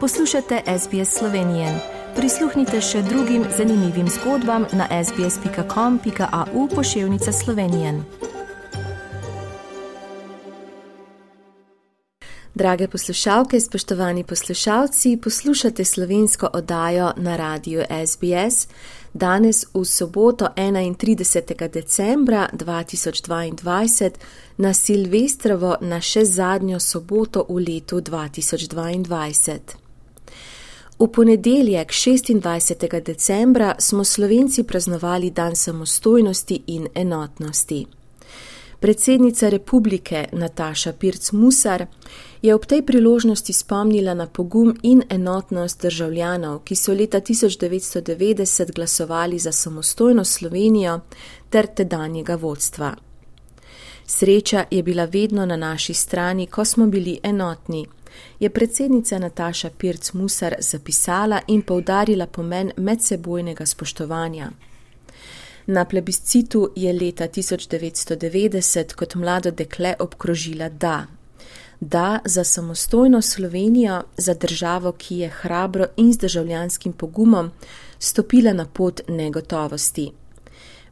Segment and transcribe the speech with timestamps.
[0.00, 1.80] Poslušate SBS Slovenije.
[2.16, 8.02] Prisluhnite še drugim zanimivim zgodbam na sbsp.com.au pošiljka Slovenije.
[12.54, 18.68] Drage poslušalke, spoštovani poslušalci, poslušate slovensko oddajo na radiju SBS.
[19.14, 21.68] Danes v soboto 31.
[21.68, 24.10] decembra 2022
[24.56, 29.87] na Silvestrovo, na še zadnjo soboto v letu 2022.
[31.00, 33.02] V ponedeljek 26.
[33.02, 37.86] decembra smo Slovenci praznovali dan samostojnosti in enotnosti.
[38.80, 41.86] Predsednica republike Nataša Pirc Musar
[42.42, 49.38] je ob tej priložnosti spomnila na pogum in enotnost državljanov, ki so leta 1990 glasovali
[49.38, 51.00] za samostojno Slovenijo
[51.50, 52.94] ter tedanjega vodstva.
[54.10, 57.86] Sreča je bila vedno na naši strani, ko smo bili enotni,
[58.40, 64.50] je predsednica Nataša Pirc Musar zapisala in povdarila pomen medsebojnega spoštovanja.
[65.66, 71.06] Na plebiscitu je leta 1990 kot mlado dekle obkrožila da.
[71.80, 77.50] Da za samostojno Slovenijo, za državo, ki je hrabro in z državljanskim pogumom
[77.98, 80.10] stopila na pot negotovosti.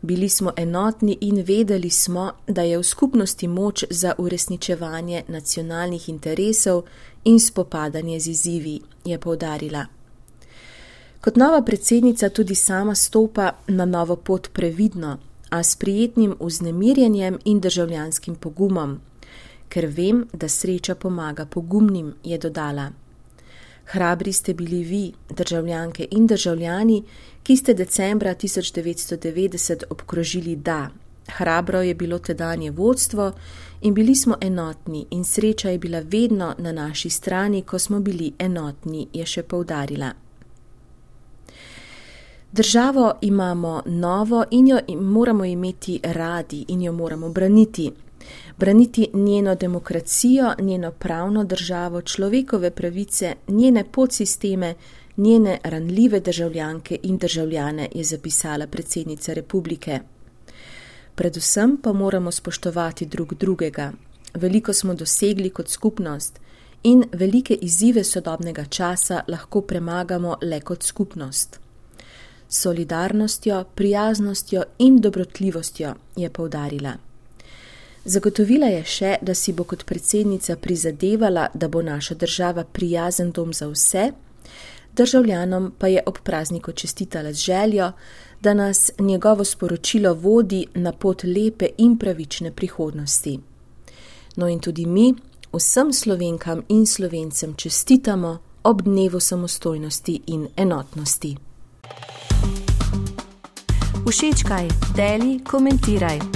[0.06, 6.82] Bili smo enotni in vedeli smo, da je v skupnosti moč za uresničevanje nacionalnih interesov
[7.24, 9.86] in spopadanje z izzivi, je povdarila.
[11.20, 15.18] Kot nova predsednica tudi sama stopa na novo pot previdno,
[15.50, 19.00] a s prijetnim vznemirjenjem in državljanskim pogumom,
[19.68, 22.90] ker vem, da sreča pomaga pogumnim, je dodala.
[23.86, 27.02] Hrabri ste bili vi, državljanke in državljani,
[27.42, 30.88] ki ste decembra 1990 obkrožili da.
[31.28, 33.32] Hrabro je bilo tedanje vodstvo
[33.80, 38.32] in bili smo enotni, in sreča je bila vedno na naši strani, ko smo bili
[38.38, 40.12] enotni, je še poudarila.
[42.52, 47.92] Državo imamo novo in jo moramo imeti radi in jo moramo braniti.
[48.58, 54.74] Braniti njeno demokracijo, njeno pravno državo, človekove pravice, njene podsisteme,
[55.16, 60.00] njene ranljive državljanke in državljane, je zapisala predsednica republike.
[61.14, 63.92] Predvsem pa moramo spoštovati drug drugega.
[64.34, 66.40] Veliko smo dosegli kot skupnost
[66.82, 71.60] in velike izzive sodobnega časa lahko premagamo le kot skupnost
[72.48, 76.92] solidarnostjo, prijaznostjo in dobrotljivostjo, je povdarila.
[78.06, 83.52] Zagotovila je še, da si bo kot predsednica prizadevala, da bo naša država prijazen dom
[83.52, 84.12] za vse,
[84.96, 87.90] državljanom pa je ob prazniku čestitala z željo,
[88.40, 93.38] da nas njegovo sporočilo vodi na pot lepe in pravične prihodnosti.
[94.36, 95.14] No in tudi mi
[95.52, 101.36] vsem slovenkam in slovencem čestitamo ob dnevu samostojnosti in enotnosti.
[104.06, 106.35] Všečkaj, deli, komentiraj.